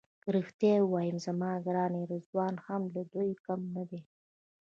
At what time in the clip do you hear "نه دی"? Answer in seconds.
3.75-4.01